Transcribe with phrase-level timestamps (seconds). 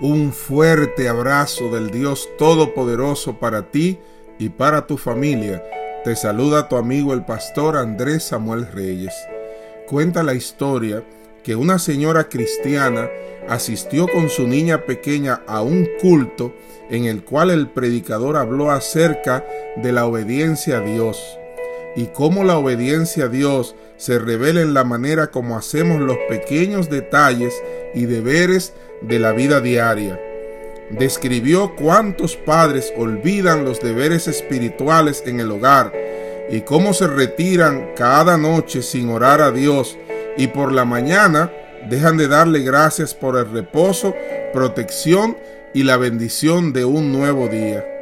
[0.00, 3.98] Un fuerte abrazo del Dios Todopoderoso para ti
[4.38, 5.64] y para tu familia.
[6.04, 9.14] Te saluda tu amigo el pastor Andrés Samuel Reyes.
[9.86, 11.02] Cuenta la historia
[11.42, 13.08] que una señora cristiana
[13.48, 16.54] asistió con su niña pequeña a un culto
[16.90, 21.38] en el cual el predicador habló acerca de la obediencia a Dios
[21.96, 26.90] y cómo la obediencia a Dios se revela en la manera como hacemos los pequeños
[26.90, 27.54] detalles
[27.94, 30.20] y deberes de la vida diaria.
[30.90, 35.92] Describió cuántos padres olvidan los deberes espirituales en el hogar
[36.50, 39.96] y cómo se retiran cada noche sin orar a Dios
[40.36, 41.50] y por la mañana
[41.88, 44.14] dejan de darle gracias por el reposo,
[44.52, 45.36] protección
[45.72, 47.95] y la bendición de un nuevo día.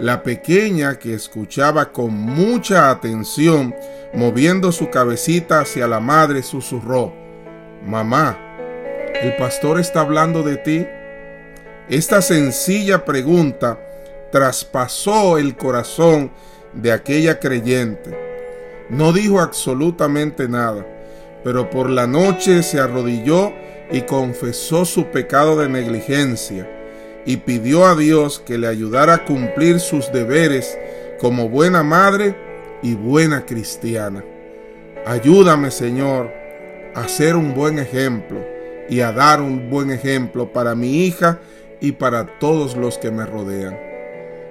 [0.00, 3.74] La pequeña que escuchaba con mucha atención,
[4.14, 7.12] moviendo su cabecita hacia la madre, susurró,
[7.84, 8.38] Mamá,
[9.20, 10.86] ¿el pastor está hablando de ti?
[11.88, 13.80] Esta sencilla pregunta
[14.30, 16.30] traspasó el corazón
[16.74, 18.16] de aquella creyente.
[18.90, 20.86] No dijo absolutamente nada,
[21.42, 23.52] pero por la noche se arrodilló
[23.90, 26.77] y confesó su pecado de negligencia
[27.28, 30.78] y pidió a Dios que le ayudara a cumplir sus deberes
[31.20, 32.34] como buena madre
[32.82, 34.24] y buena cristiana.
[35.04, 36.32] Ayúdame, Señor,
[36.94, 38.40] a ser un buen ejemplo
[38.88, 41.38] y a dar un buen ejemplo para mi hija
[41.82, 43.78] y para todos los que me rodean.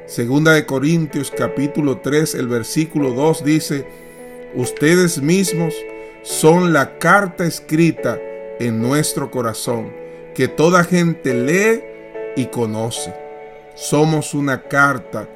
[0.06, 3.88] Segunda de Corintios capítulo 3, el versículo 2 dice,
[4.54, 5.74] ustedes mismos
[6.22, 8.20] son la carta escrita
[8.60, 9.92] en nuestro corazón,
[10.36, 11.97] que toda gente lee
[12.38, 13.14] y conoce.
[13.76, 15.28] Somos una carta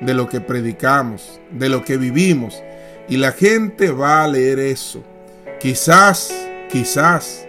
[0.00, 2.62] de lo que predicamos, de lo que vivimos,
[3.08, 5.02] y la gente va a leer eso.
[5.60, 6.32] Quizás,
[6.70, 7.46] quizás,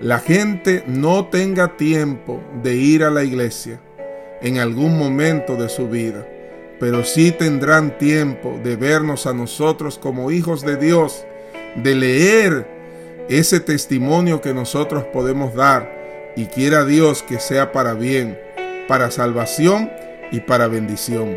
[0.00, 3.80] la gente no tenga tiempo de ir a la iglesia
[4.42, 6.26] en algún momento de su vida,
[6.80, 11.24] pero sí tendrán tiempo de vernos a nosotros como hijos de Dios,
[11.76, 12.66] de leer
[13.28, 16.01] ese testimonio que nosotros podemos dar
[16.36, 18.38] y quiera Dios que sea para bien,
[18.88, 19.90] para salvación
[20.30, 21.36] y para bendición.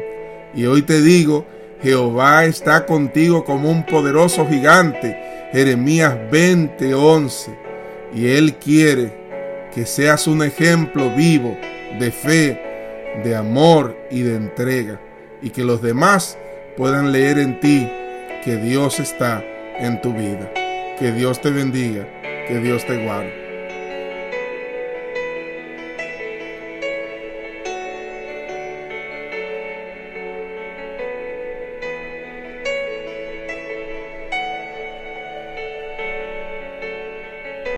[0.53, 1.45] Y hoy te digo,
[1.81, 5.49] Jehová está contigo como un poderoso gigante.
[5.51, 7.55] Jeremías 20:11.
[8.13, 9.13] Y Él quiere
[9.73, 11.57] que seas un ejemplo vivo
[11.99, 12.61] de fe,
[13.23, 15.01] de amor y de entrega.
[15.41, 16.37] Y que los demás
[16.77, 17.87] puedan leer en ti
[18.43, 19.43] que Dios está
[19.77, 20.51] en tu vida.
[20.97, 22.07] Que Dios te bendiga,
[22.47, 23.44] que Dios te guarde.